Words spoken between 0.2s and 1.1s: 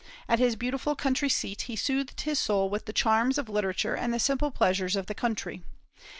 At his beautiful